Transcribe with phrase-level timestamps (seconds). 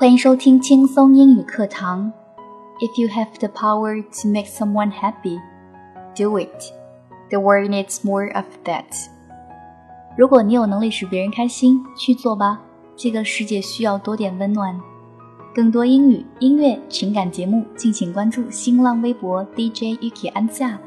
[0.00, 2.10] 欢迎收听轻松英语课堂。
[2.78, 5.38] If you have the power to make someone happy,
[6.16, 6.72] do it.
[7.28, 8.86] The world needs more of that.
[10.16, 12.62] 如果你有能力使别人开心，去做吧。
[12.96, 14.80] 这个世界需要多点温暖。
[15.54, 20.80] 更多英语、音乐、情感节目，敬请关注新浪微博 DJ Yuki 安夏。